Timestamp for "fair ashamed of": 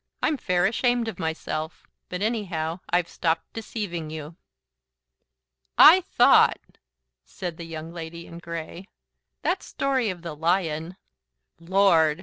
0.35-1.19